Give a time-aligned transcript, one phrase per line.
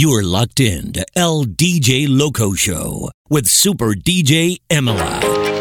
[0.00, 5.57] You're locked in to LDJ Loco Show with Super DJ Emily.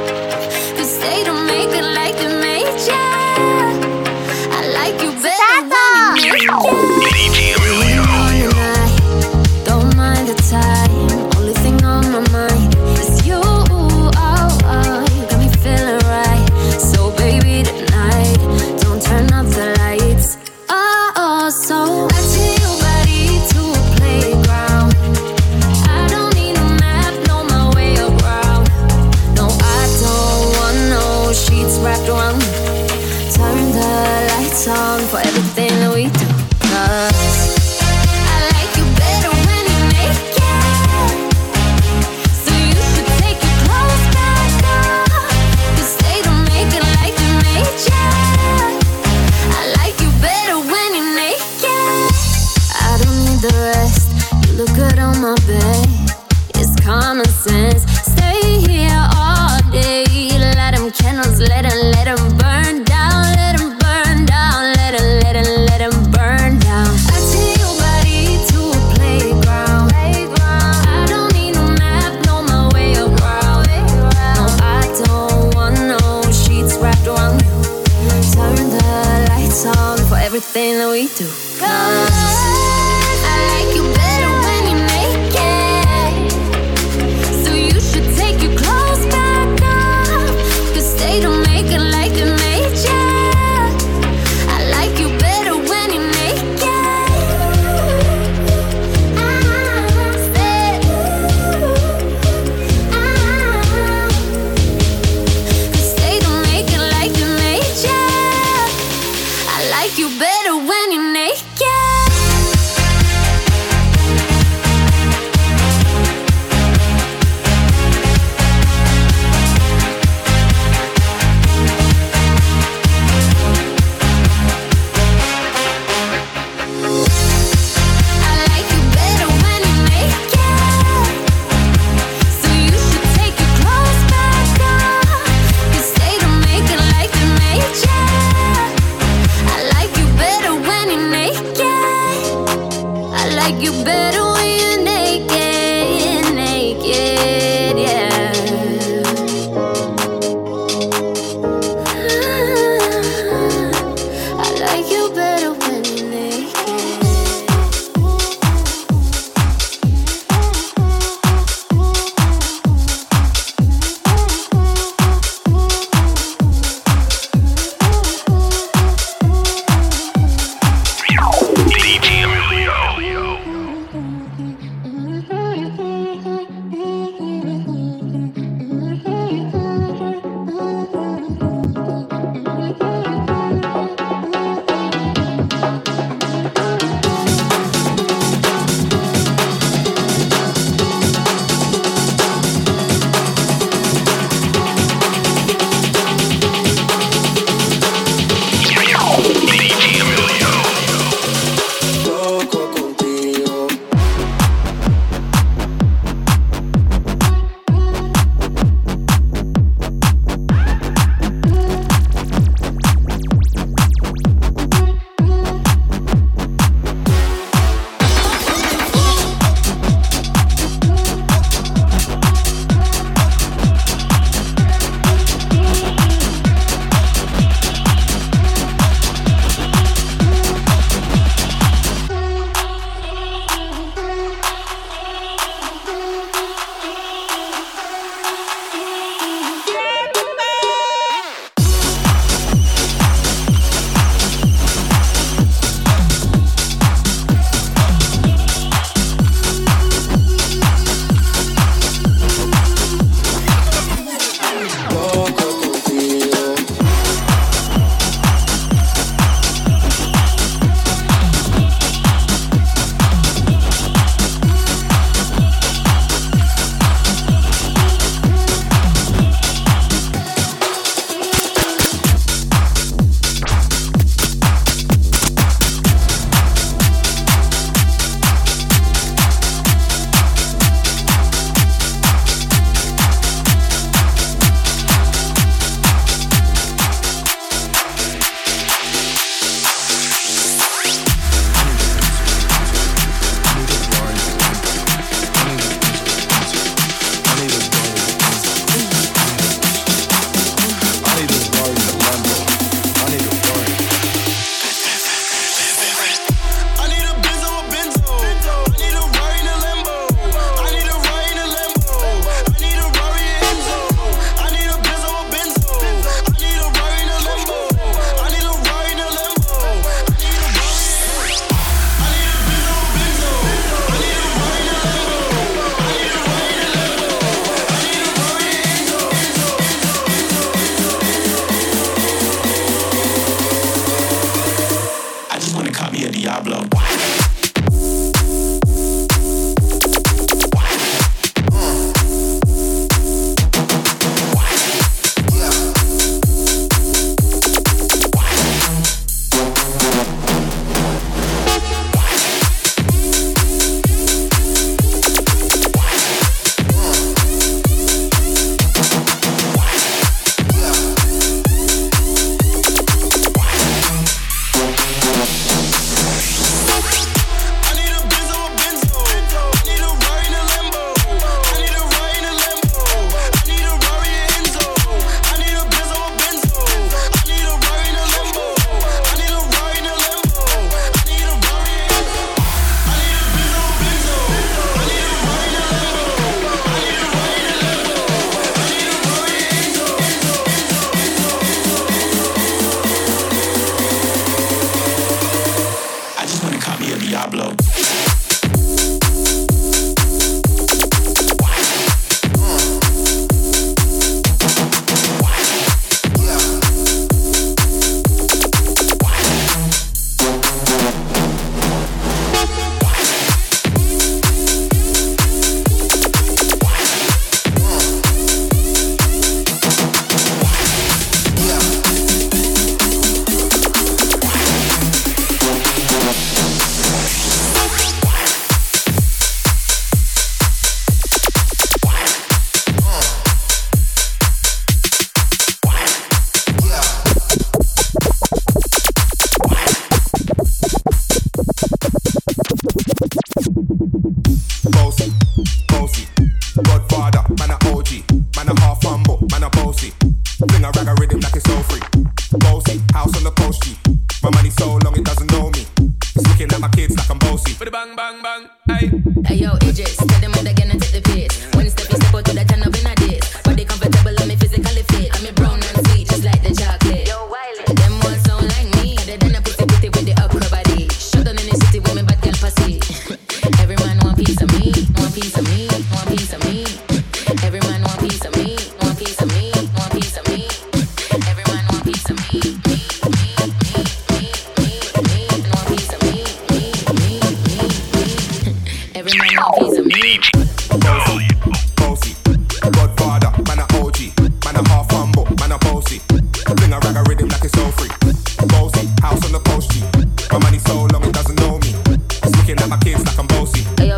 [335.97, 336.96] Yeah, Diablo.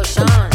[0.10, 0.49] sun.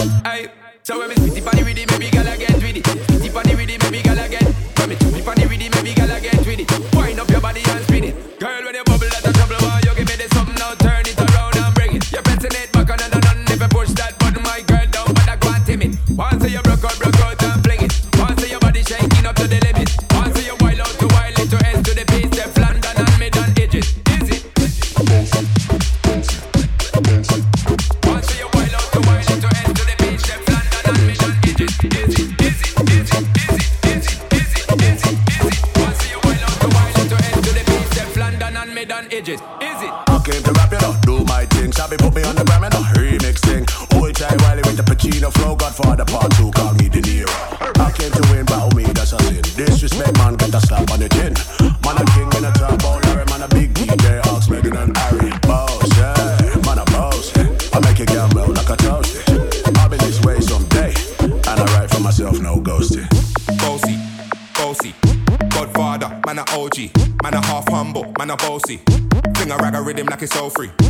[70.44, 70.83] go free.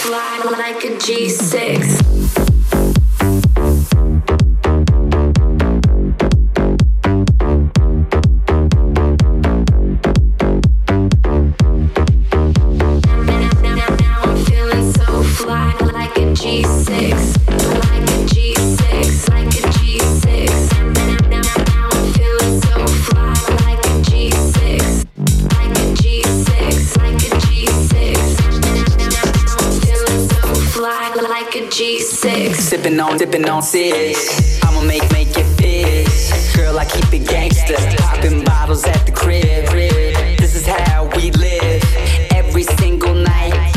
[0.00, 2.49] fly like a G6.
[33.10, 34.62] on, dipping on six.
[34.62, 36.56] I'ma make make it fit.
[36.56, 37.74] Girl, I keep it gangster.
[37.98, 39.66] Popping bottles at the crib.
[40.38, 41.82] This is how we live
[42.32, 43.72] every single night.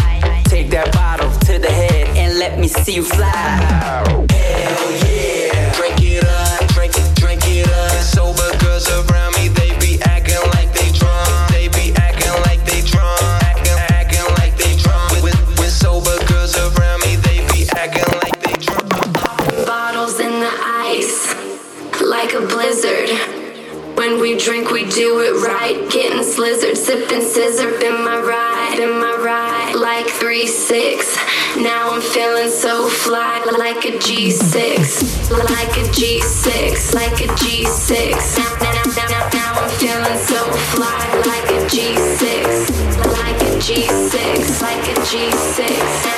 [0.45, 4.32] Take that bottle to the head and let me see you fly.
[27.13, 31.15] and scissor been my ride, been my ride, like three six.
[31.57, 38.37] Now I'm feeling so fly, like a G6, like a G6, like a G6.
[38.37, 42.69] Now, now I'm feeling so fly, like a G6,
[43.17, 46.12] like a G6, like a G6.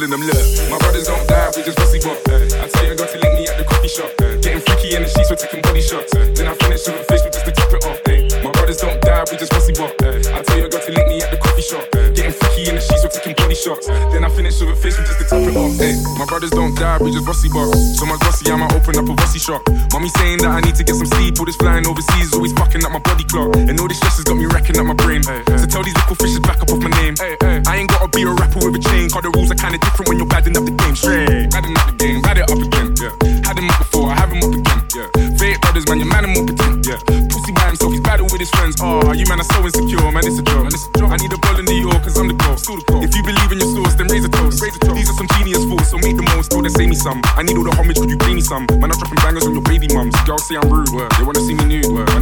[0.00, 0.39] Telling them, look,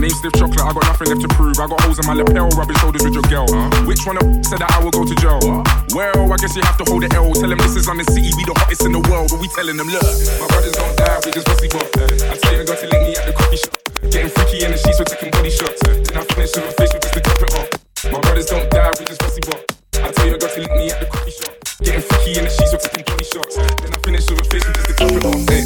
[0.08, 0.16] nude.
[0.16, 0.16] Word.
[0.16, 1.58] My name's Stiff Chocolate, I got nothing left to prove.
[1.58, 3.46] I got holes in my lapel, rubbing shoulders with your girl.
[3.48, 3.68] Huh?
[3.84, 5.40] Which one of said that I will go to jail?
[5.42, 5.68] What?
[5.94, 7.32] Well, I guess you have to hold the L.
[7.34, 9.28] Tell them this is on the city, be the hottest in the world.
[9.28, 10.04] But we telling them, look,
[10.40, 11.86] my brothers don't die, we just pussy bop.
[11.98, 13.74] I tell you, I got to link me at the coffee shop.
[14.08, 15.80] Getting freaky in the sheets, we're taking body shots.
[15.84, 17.68] Then I finish with a face with just to top it off.
[18.08, 19.60] My brothers don't die, we just pussy bop.
[19.98, 21.52] I tell you, I got to link me at the coffee shop.
[21.84, 23.54] Getting freaky in the sheets, we're taking body shots.
[23.56, 25.42] Then I finish with a face with just to top it off.
[25.48, 25.64] Hey.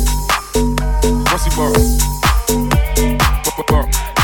[1.31, 1.75] Pussy bop.
[3.43, 4.22] Bop, bop,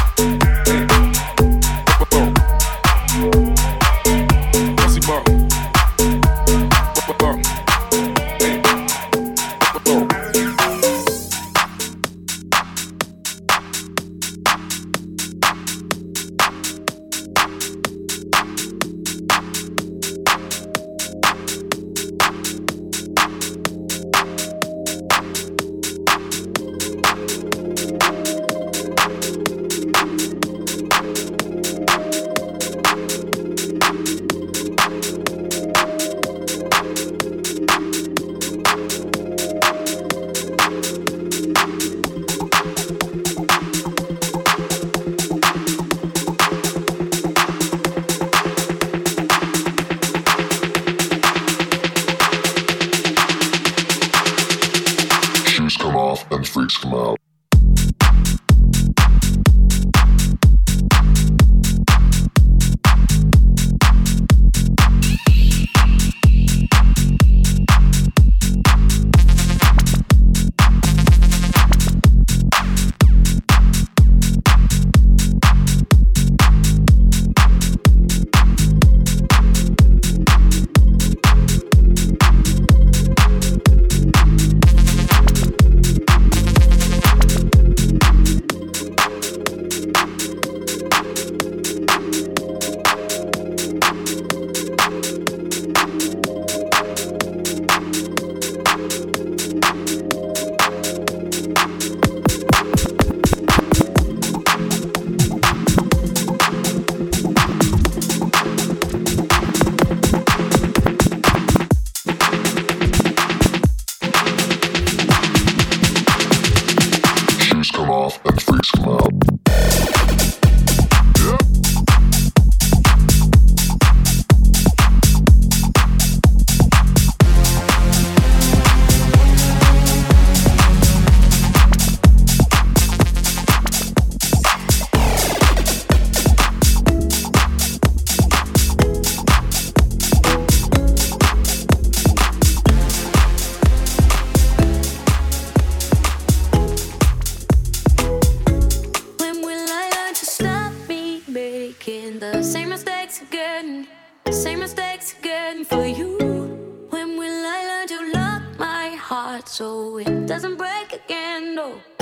[161.68, 161.97] go.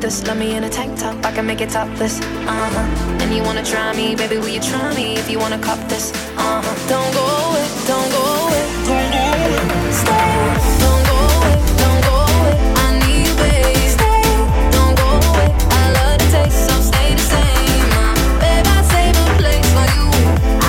[0.00, 0.26] this.
[0.26, 2.20] Love me in a tank top, I can make it topless.
[2.20, 3.22] Uh huh.
[3.22, 4.38] And you wanna try me, baby?
[4.38, 6.12] Will you try me if you wanna cop this?
[6.36, 6.74] Uh huh.
[6.88, 9.92] Don't go away, don't go away, don't go away.
[9.92, 10.38] Stay,
[10.82, 12.56] don't go away, don't go away.
[12.82, 13.90] I need you.
[13.96, 14.22] Stay,
[14.74, 15.48] don't go away.
[15.80, 17.88] I love the taste, so stay the same.
[17.98, 20.06] Uh, I save a place for you.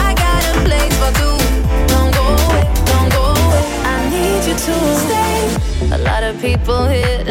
[0.06, 1.38] I got a place for two.
[1.92, 3.66] Don't go away, don't go away.
[3.94, 5.38] I need you to stay.
[5.92, 7.24] A lot of people here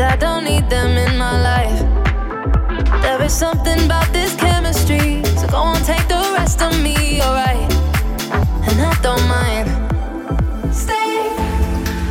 [0.00, 3.02] I don't need them in my life.
[3.02, 7.70] There is something about this chemistry, so go on, take the rest of me, alright.
[8.66, 9.68] And I don't mind.
[10.74, 11.28] Stay.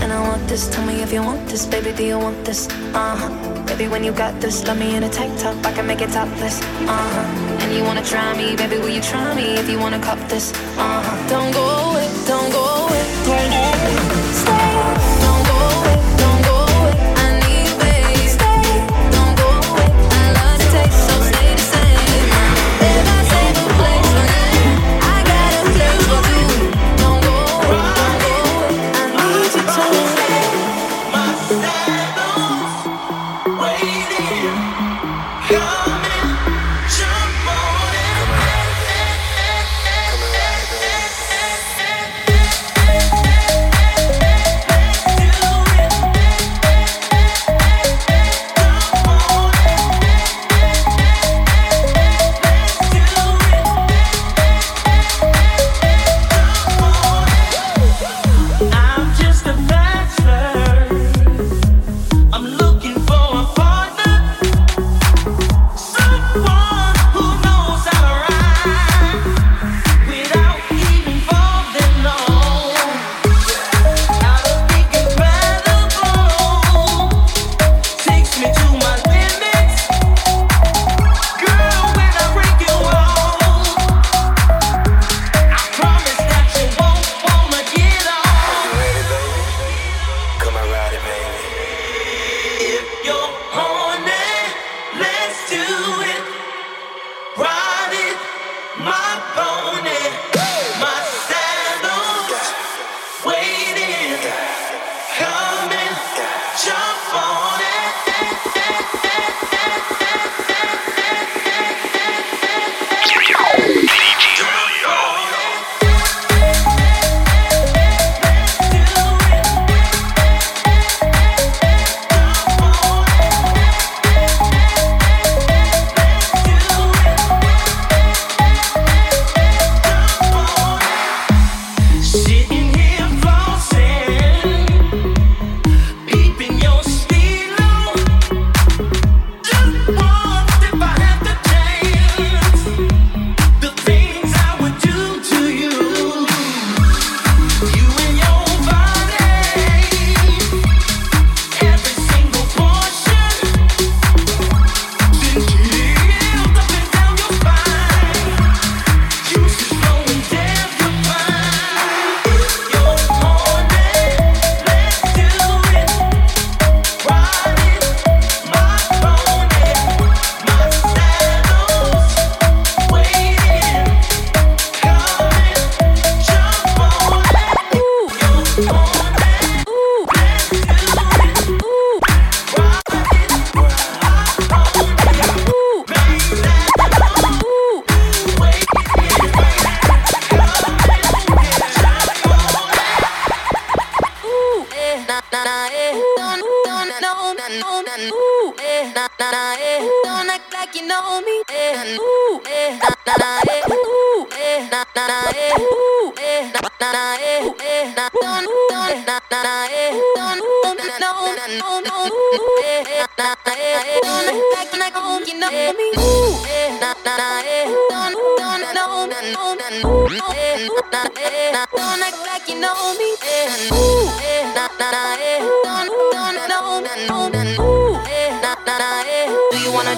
[0.01, 2.69] And I want this, tell me if you want this, baby, do you want this?
[2.93, 3.65] Uh huh.
[3.65, 6.11] Baby, when you got this, love me in a tank top, I can make it
[6.11, 6.61] topless.
[6.61, 7.61] Uh huh.
[7.61, 10.53] And you wanna try me, baby, will you try me if you wanna cop this?
[10.77, 11.29] Uh huh.
[11.29, 14.18] Don't go away, don't go away, don't go away.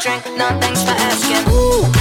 [0.02, 1.54] drink, no thanks for asking.
[1.54, 2.01] Ooh.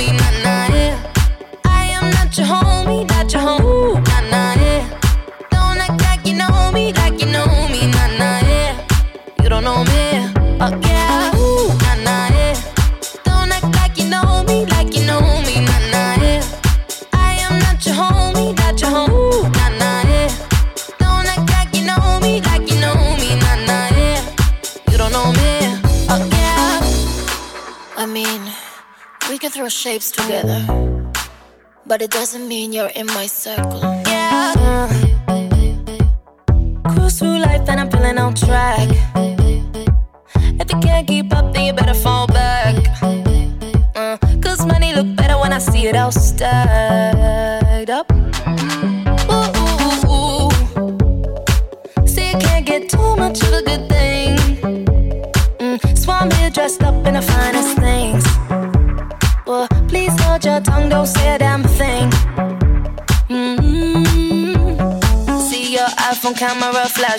[30.41, 31.11] together.
[31.85, 33.81] But it doesn't mean you're in my circle.
[33.81, 34.87] Yeah.
[36.87, 38.60] Cruise through life and I'm feeling on track.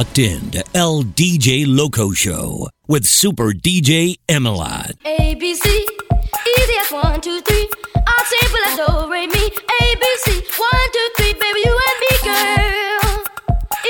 [0.00, 4.92] locked in to LDJ Loco Show with Super DJ Emelot.
[5.04, 7.68] A, B, C, easy as one, two, three.
[7.96, 9.44] All simple as do, re, mi.
[9.44, 11.34] A, B, C, one, two, three.
[11.34, 13.24] Baby, you and me, girl.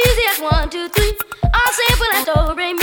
[0.05, 1.13] Easy as one, two, three.
[1.45, 2.80] All simple as do, re, mi.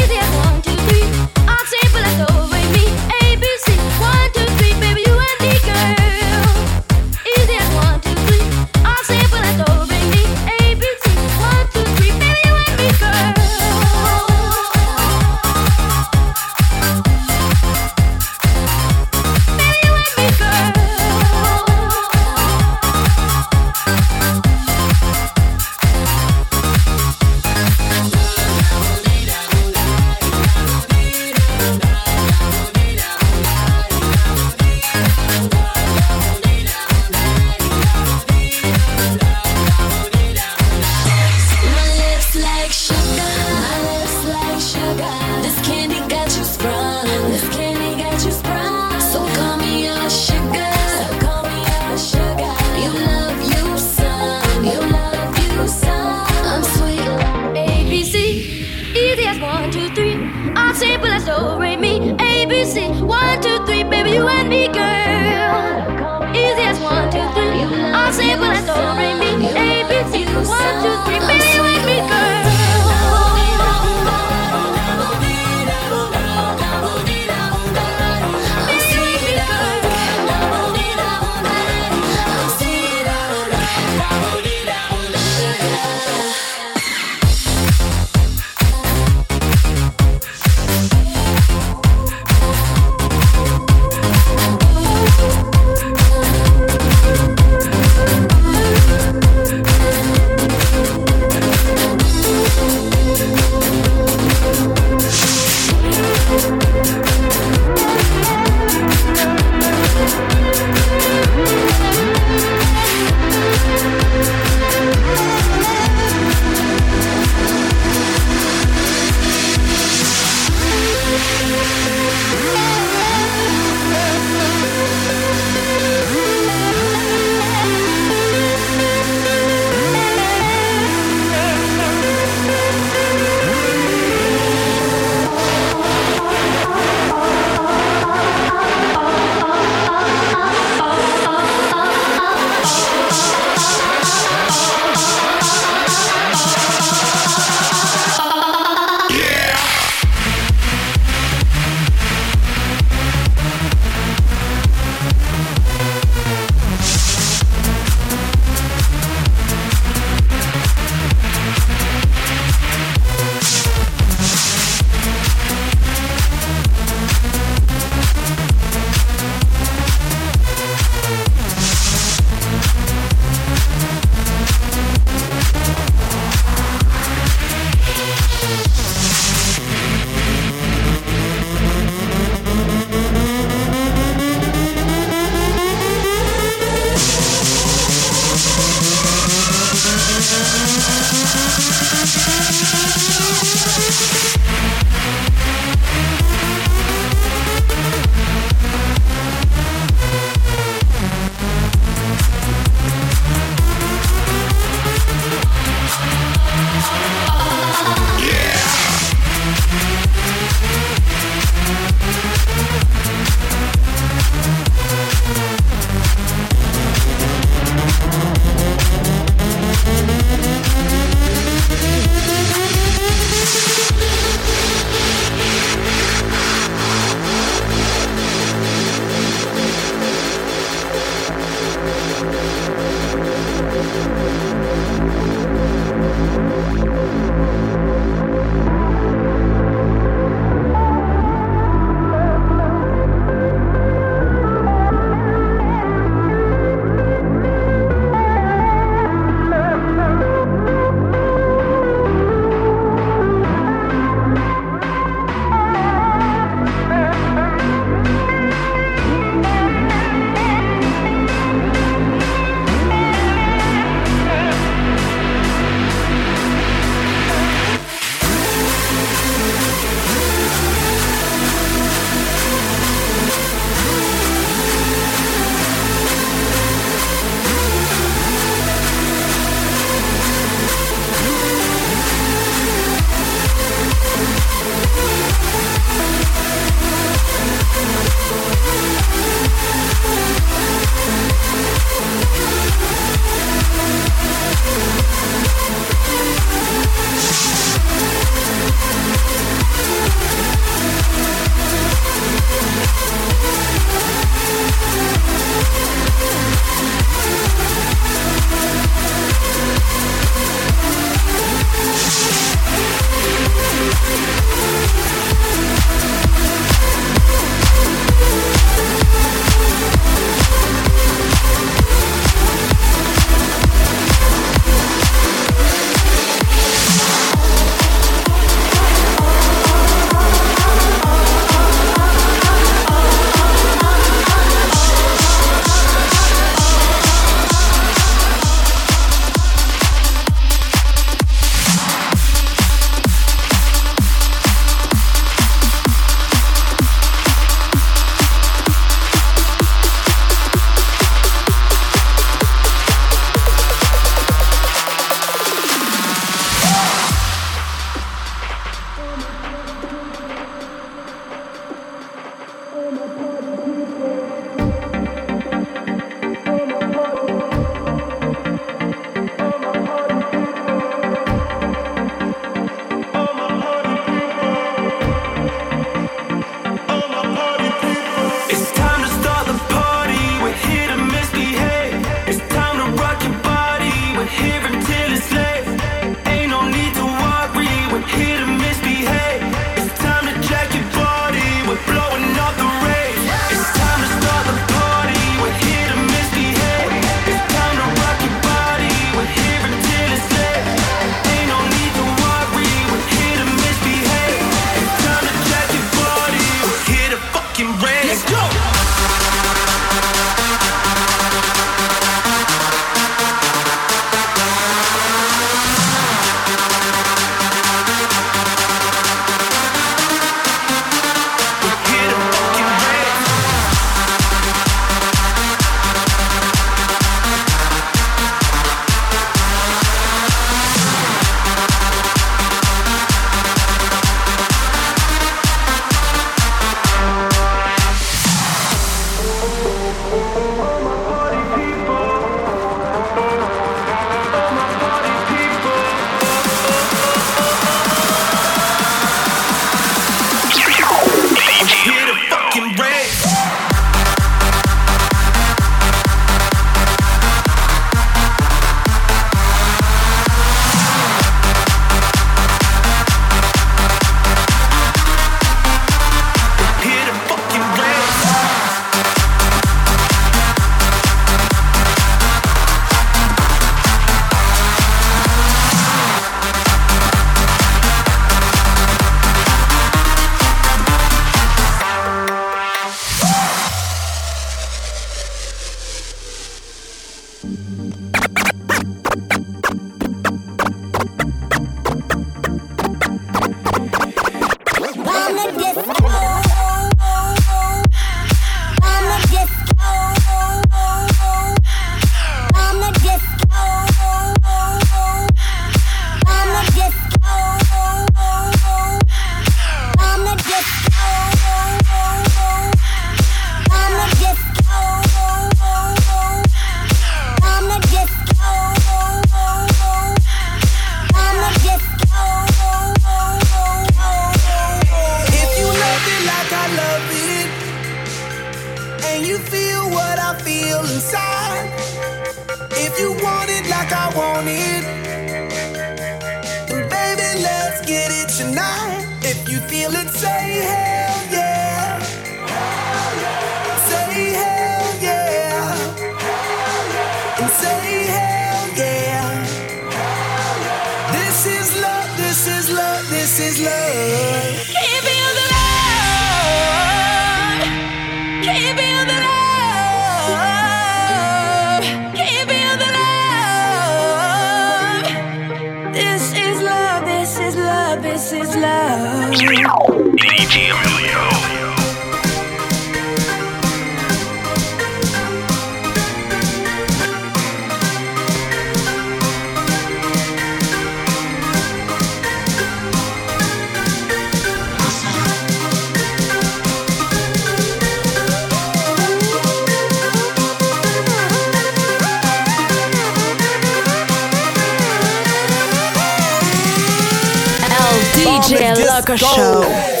[598.51, 598.77] Bop.
[598.77, 600.00] Loco Show.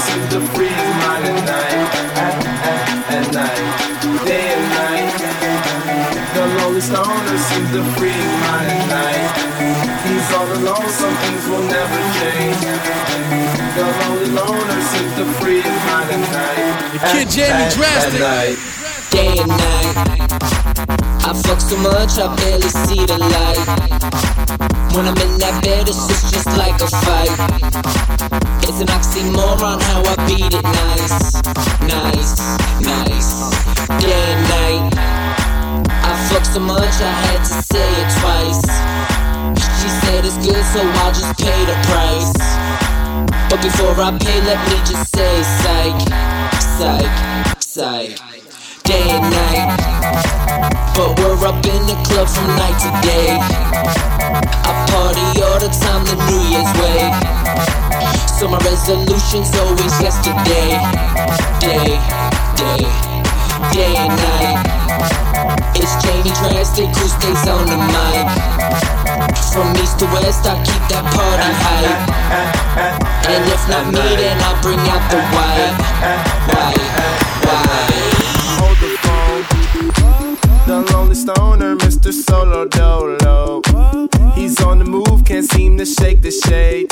[0.00, 1.88] Loner seems to free his at night.
[2.16, 2.34] At,
[2.70, 5.12] at, at night, day and night.
[6.34, 9.28] The lonely stoner seems to free his mind at night.
[10.06, 12.60] He's all alone, some things will never change.
[13.76, 16.92] The lonely loner seems to free his mind at night.
[16.92, 18.58] The kid Jamie Drastic.
[19.10, 19.96] Day and night.
[21.22, 23.66] I fuck so much I barely see the light.
[24.94, 28.59] When I'm in that bed, it's just, just like a fight.
[28.70, 31.42] It's an oxymoron how I beat it nice,
[31.90, 32.38] nice,
[32.78, 33.30] nice.
[33.98, 34.94] Day and night.
[35.90, 38.62] I fuck so much I had to say it twice.
[39.82, 42.30] She said it's good, so I'll just pay the price.
[43.50, 46.00] But before I pay, let me just say psych,
[46.78, 48.22] psych, psych.
[48.84, 49.74] Day and night.
[50.94, 53.34] But we're up in the club from night to day.
[54.62, 57.79] I party all the time, the New Year's way.
[58.40, 60.80] So my resolution's always yesterday.
[61.60, 62.00] Day,
[62.56, 62.88] day,
[63.68, 64.64] day and night.
[65.76, 68.24] It's Jamie Drastic who stays on the mic.
[69.52, 72.00] From east to west, I keep that party hype.
[73.28, 75.76] And if not me, then I'll bring out the white.
[76.48, 76.80] White,
[77.44, 77.89] white.
[80.66, 82.12] The lonely stoner, Mr.
[82.12, 83.62] Solo Dolo.
[84.34, 86.90] He's on the move, can't seem to shake the shade.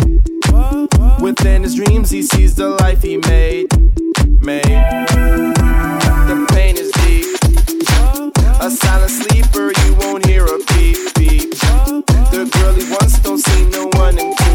[1.20, 3.68] Within his dreams, he sees the life he made.
[4.40, 4.64] Made.
[6.28, 7.26] The pain is deep.
[8.60, 11.50] A silent sleeper, you won't hear a beep beep.
[12.30, 14.48] The girl he wants don't seem to want him to.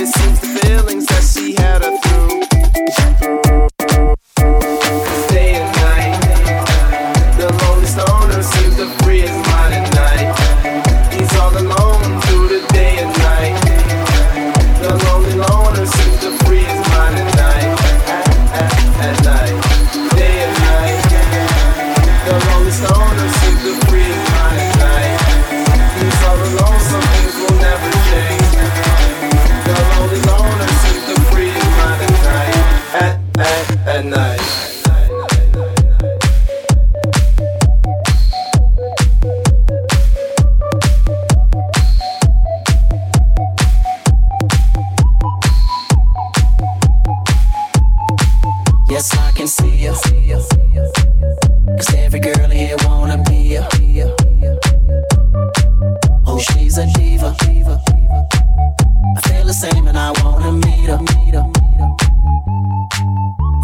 [0.00, 2.40] It seems the feelings that she had her through.
[4.40, 4.69] Day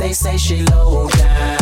[0.06, 1.55] They say she low down.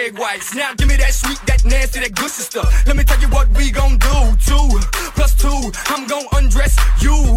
[0.00, 0.54] egg whites.
[0.54, 2.62] Now give me that sweet, that nasty, that good sister.
[2.86, 4.16] Let me tell you what we gon' do.
[4.48, 4.66] Two
[5.16, 7.29] plus two, I'm gon' undress you.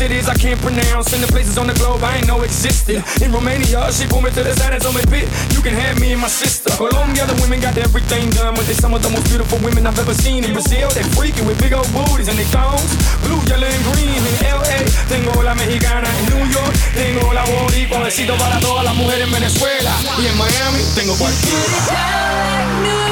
[0.00, 3.04] cities I can't pronounce, and the places on the globe I ain't know existed.
[3.20, 6.00] In Romania, she pulled me to the side and told me, "Bit, you can have
[6.00, 9.10] me and my sister." Colombia, the women got everything done, but they some of the
[9.10, 10.40] most beautiful women I've ever seen.
[10.48, 12.90] In Brazil, they freaky with big old booties and they thongs,
[13.24, 14.20] blue, yellow, and green.
[14.30, 14.78] In L.A.,
[15.12, 16.08] tengo la mexicana.
[16.20, 17.98] In New York, tengo la boricua.
[18.08, 19.92] Besito para todas las mujeres en Venezuela
[20.22, 23.09] y en Miami, tengo cualquiera.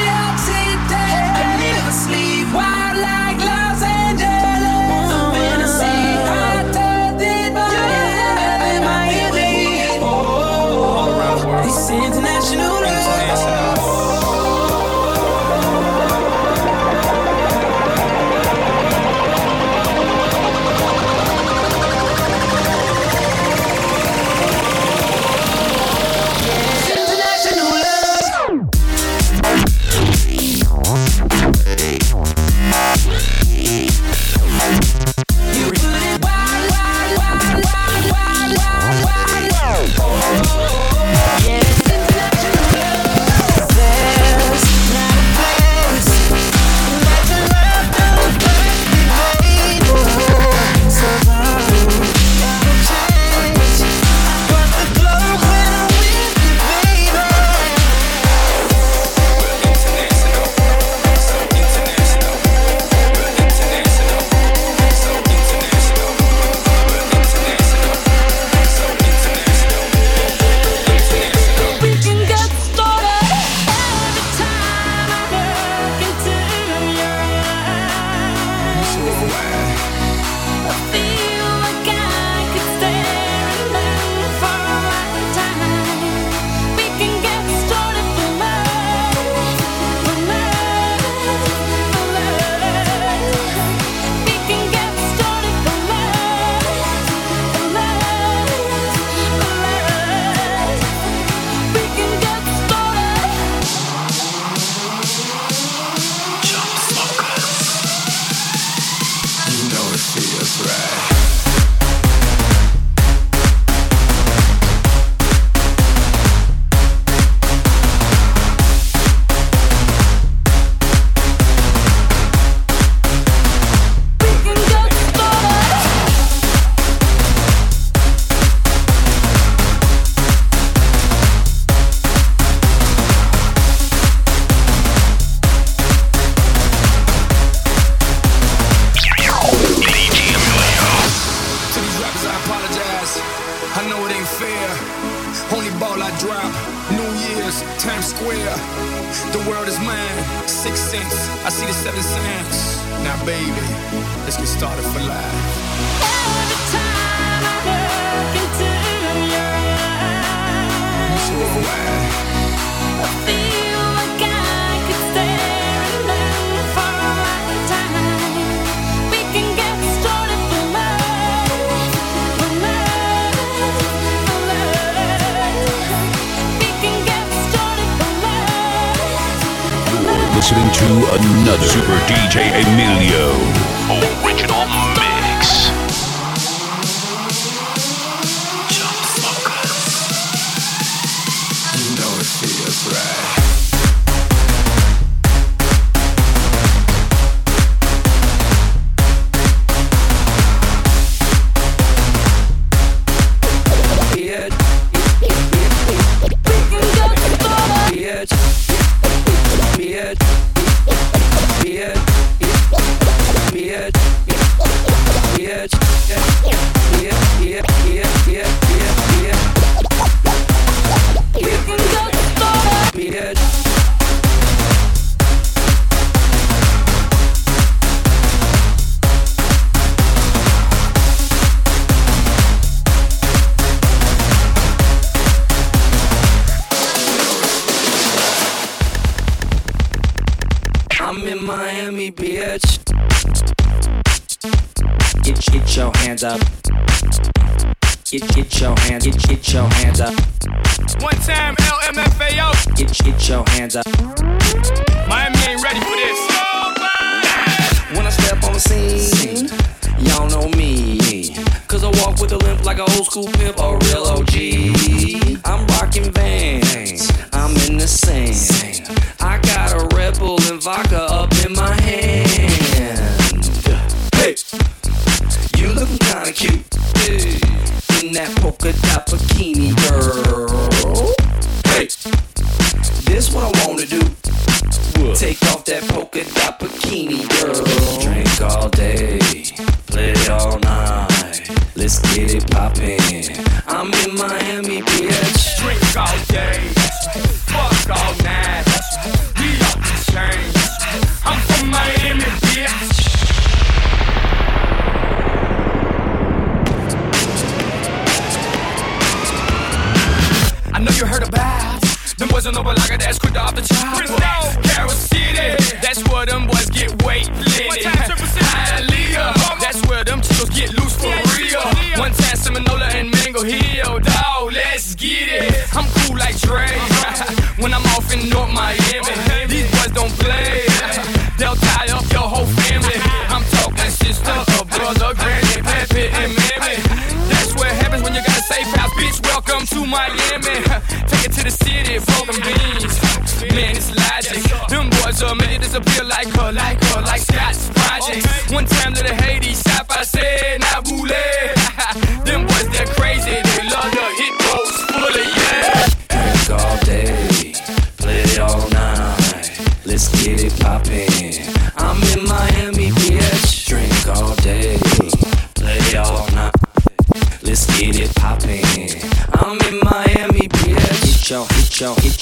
[12.51, 12.88] emotional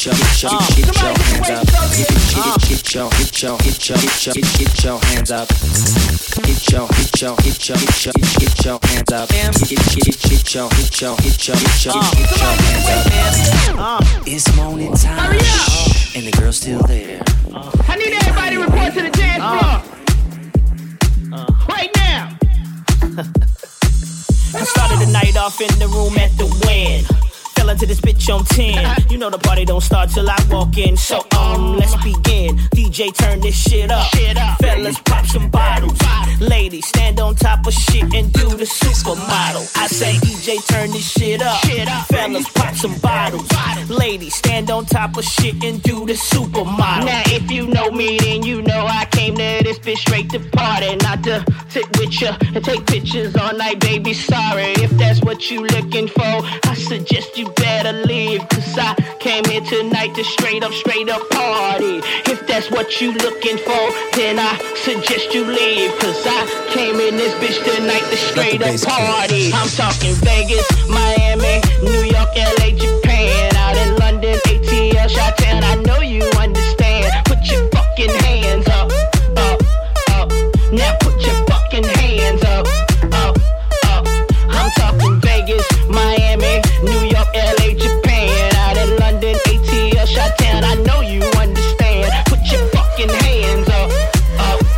[0.07, 1.67] your, get your, get your, get your hands up.
[1.97, 5.49] Get, get, get your, get your, get your, get your, get, get your hands up.
[6.47, 9.29] Get your, get your, get your, get your, get, get your hands up.
[9.29, 12.87] Get, your, get your, get your, get your, get, get your hands
[13.79, 14.03] up.
[14.27, 15.41] It's morning time,
[16.15, 17.23] and the girl's still there.
[17.89, 19.83] I need everybody to report to the dance floor.
[21.69, 22.39] Right now.
[24.55, 27.26] I started the night off in the room at the win.
[27.57, 29.11] Fell into this bitch on 10.
[29.11, 30.97] You know the party don't start till I walk in.
[30.97, 32.57] So, um, let's begin.
[32.75, 34.11] DJ, turn this shit up.
[34.61, 35.99] Fellas, pop some bottles.
[36.41, 39.65] Ladies, stand on top of shit and do the supermodel.
[39.77, 41.59] I say, DJ, turn this shit up.
[42.07, 43.49] Fellas, pop some bottles.
[43.89, 47.07] Ladies, stand on top of shit and do the supermodel.
[47.07, 50.41] Now, if you know me, then you know I came to this bitch straight to
[50.51, 54.13] party, not to sit with ya and take pictures all night, baby.
[54.13, 56.23] Sorry if that's what you looking for.
[56.23, 61.23] I suggest you better leave, cause I came here tonight to straight up, straight up
[61.31, 62.01] party.
[62.31, 63.85] If that's what you looking for,
[64.15, 66.41] then I suggest you leave, cause I
[66.73, 69.53] came in this bitch tonight to straight up party.
[69.53, 75.65] I'm talking Vegas, Miami, New York, LA, Japan, out in London, ATL, Chi-Town.
[75.65, 77.13] I know you understand.
[77.27, 78.91] Put your fucking hands up,
[79.37, 79.61] up,
[80.11, 80.31] up.
[80.73, 81.06] Now
[93.91, 94.76] up.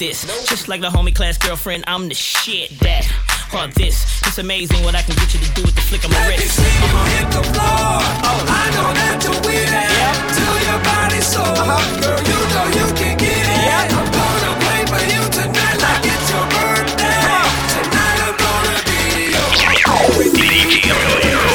[0.00, 3.06] This, just like the homie class girlfriend, I'm the shit that.
[3.52, 6.10] Or this, it's amazing what I can get you to do with the flick of
[6.10, 6.56] my Let me wrist.
[6.56, 7.04] see you Uh-huh.
[7.18, 8.00] hit the floor.
[8.24, 9.90] Oh, I know that you with it.
[10.38, 11.44] Till your body's sore.
[12.00, 13.90] Girl, you know you can get it.
[13.90, 17.26] I'm gonna play for you tonight like it's your birthday.
[17.74, 19.50] Tonight I'm gonna be your
[20.40, 21.49] DJ.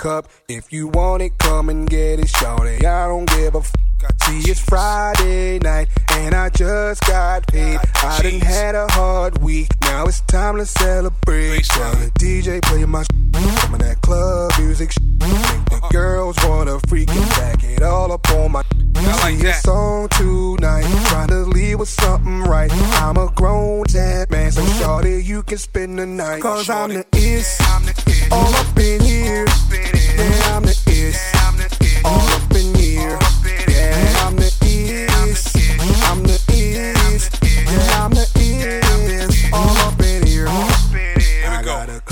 [0.00, 0.26] Cup.
[0.48, 2.86] If you want it, come and get it, shorty.
[2.86, 3.29] I don't
[3.60, 3.72] f.
[4.22, 7.78] See, it's Friday night, and I just got paid.
[8.02, 11.64] I done had a hard week, now it's time to celebrate.
[11.64, 13.04] Tell the DJ play my
[13.60, 14.92] some of that club music.
[15.00, 15.88] Make the uh-huh.
[15.90, 18.62] girls wanna freak and back it all up on my.
[18.96, 19.62] I like that.
[19.62, 22.70] song tonight, trying to leave with something right.
[23.02, 26.42] I'm a grown ass man, so shorty, you can spend the night.
[26.42, 27.58] Cause I'm the is,
[28.30, 29.46] all up in here.
[29.70, 31.18] Yeah, I'm the is,
[32.04, 33.29] all up in here.
[33.92, 34.49] I'm the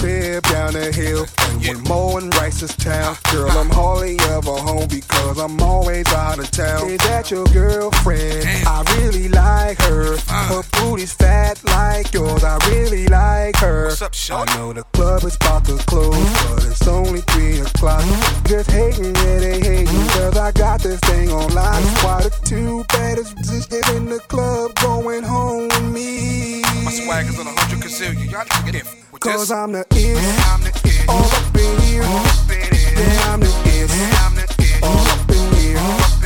[0.09, 3.13] crib down the hill, and one more in Reisterstown.
[3.31, 6.89] Girl, I'm hardly ever home because I'm always out of town.
[6.89, 8.47] Is that your girlfriend?
[8.67, 10.15] I really like her.
[10.15, 10.49] Uh.
[10.49, 12.43] Her booty's fat like yours.
[12.43, 13.91] I really like her.
[14.31, 16.17] I know the club is about to close,
[16.49, 18.05] but it's only three o'clock.
[18.47, 21.83] Just hating, yeah, they hating, cause I got this thing on lock.
[22.03, 26.63] Why the two baddest bitches in the club going home with me?
[26.85, 28.31] My swag is on a hundred gazillion.
[28.31, 29.51] Y'all get in Cause this.
[29.51, 29.85] I'm the
[31.09, 32.03] all up in here.
[32.03, 33.51] Yeah, I'm the
[34.83, 36.18] all up in here.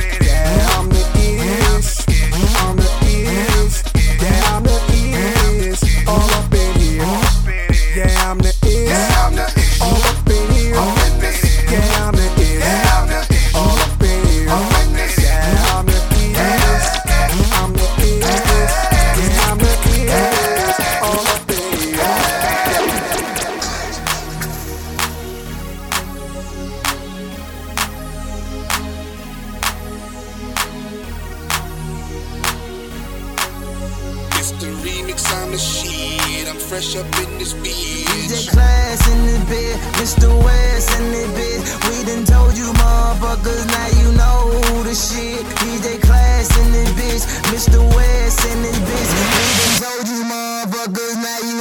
[36.83, 38.03] Mash up in this bitch.
[38.05, 40.27] DJ Class in the bed, Mr.
[40.43, 41.59] West in the bed.
[41.87, 45.43] We done told you motherfuckers, now you know the shit.
[45.63, 47.79] DJ Class in the bitch, Mr.
[47.95, 49.11] West in the bitch.
[49.35, 51.52] We done told you motherfuckers, now you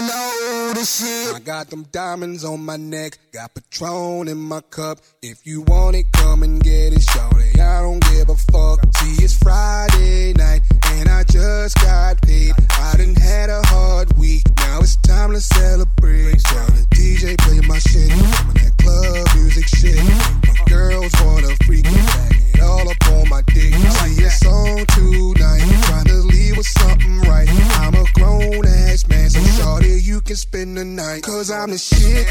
[0.85, 1.35] shit.
[1.35, 4.99] I got them diamonds on my neck, got Patron in my cup.
[5.23, 7.61] If you want it, come and get it, shorty.
[7.61, 8.81] I don't give a fuck.
[8.97, 10.63] See, it's Friday night,
[10.95, 12.53] and I just got paid.
[12.71, 16.39] I done had a hard week, now it's time to celebrate.
[16.41, 20.03] Tell the DJ play my shit, some of that club music shit.
[20.47, 23.75] My girls wanna freak it, back all up on my dick.
[23.75, 27.49] See, it's on tonight, trying to leave with something right.
[27.81, 31.23] I'm a grown ass man, so shorty, you can spend the night.
[31.23, 32.29] Cause I'm the shit,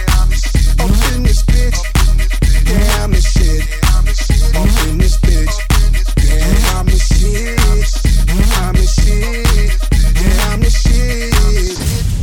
[0.80, 1.80] up in this bitch.
[2.68, 3.64] Yeah, I'm the shit,
[4.56, 5.56] up in this bitch.
[6.24, 7.60] Yeah, I'm the shit,
[8.62, 9.72] I'm the shit.
[10.22, 11.32] Yeah, I'm the shit.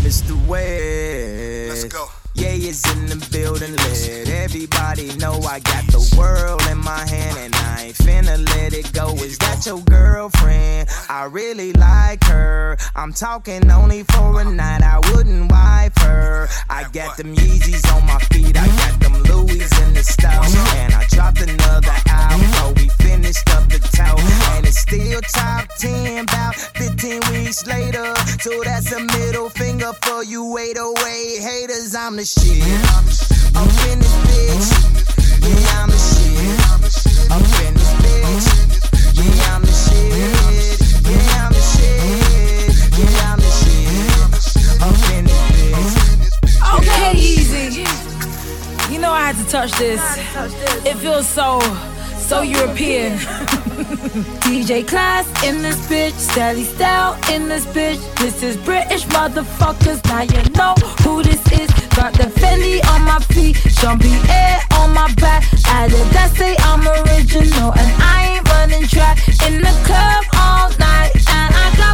[0.05, 0.47] Mr.
[0.47, 1.69] West.
[1.69, 2.09] Let's go.
[2.35, 7.37] Yeah, it's in the building, let everybody know I got the world in my hand
[7.37, 7.58] and
[7.89, 9.15] ain't finna let it go.
[9.15, 10.89] Is that your girlfriend?
[11.09, 12.77] I really like her.
[12.95, 16.49] I'm talking only for a night, I wouldn't wipe her.
[16.69, 20.55] I got them Yeezys on my feet, I got them Louis in the stove.
[20.77, 24.21] And I dropped another album, so we finished up the toe.
[24.57, 28.15] And it's still top 10, about 15 weeks later.
[28.41, 31.95] So that's a middle finger for you 808 haters.
[31.95, 32.63] I'm the shit.
[33.57, 34.89] Up in this bitch.
[35.49, 36.29] Yeah, I'm the shit.
[37.31, 37.58] Up
[49.69, 50.87] touch this.
[50.87, 51.61] It feels so,
[52.17, 53.19] so European.
[54.49, 58.01] DJ Class in this bitch, Sally Style in this bitch.
[58.17, 60.05] This is British motherfuckers.
[60.07, 61.71] Now you know who this is.
[61.97, 65.45] Got the Fendi on my feet, Jumpy air on my back.
[65.67, 70.88] Added that say I'm original and I ain't running track in the club all night.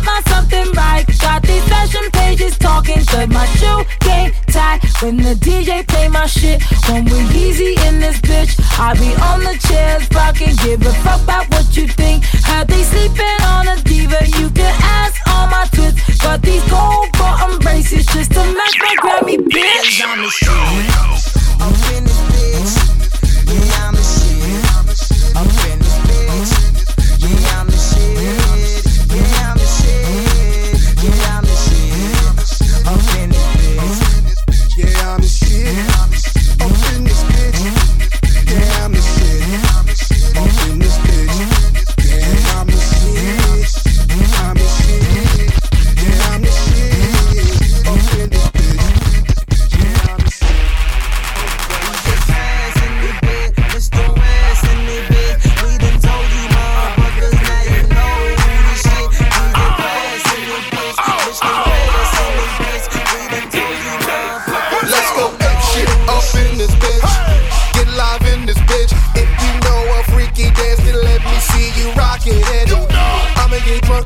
[0.04, 1.04] Got something right.
[1.20, 3.30] Got these fashion pages talking good.
[3.30, 6.62] My shoe game tight when the DJ play my shit.
[6.88, 10.54] When we easy in this bitch, I be on the chairs rocking.
[10.62, 12.24] Give a fuck about what you think.
[12.44, 14.20] Heard they sleeping on a diva.
[14.38, 16.22] You can ask on my twits.
[16.22, 20.02] Got these gold bottom braces just to match my Grammy bitch.
[20.04, 20.50] I'm the shit.
[21.64, 22.74] Up in this bitch.
[23.50, 25.36] Yeah, I'm the shit.
[25.36, 26.50] Up in this bitch.
[27.24, 28.83] Yeah, I'm the shit.
[35.66, 36.03] I'm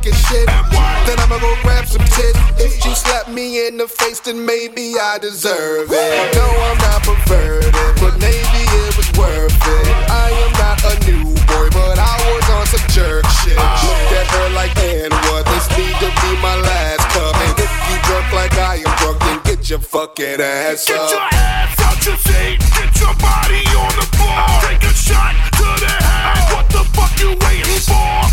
[0.09, 0.47] get as shit.
[1.07, 2.39] Then I'ma go grab some tits.
[2.59, 6.35] If you slap me in the face, then maybe I deserve it.
[6.35, 9.89] No, I'm not perverted, but maybe it was worth it.
[10.11, 13.57] I am not a new boy, but I was on some jerk shit.
[13.57, 15.45] Looked at her like, and what?
[15.47, 17.35] This need to be my last cup.
[17.37, 21.11] And if you drunk like I am drunk, then get your fucking ass Get up.
[21.11, 24.45] your ass out your seat, get your body on the floor.
[24.65, 26.53] Take a shot to the head.
[26.53, 28.28] What the fuck you waiting for?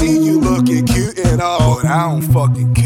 [0.00, 2.79] see you looking cute and all, but I don't fucking care.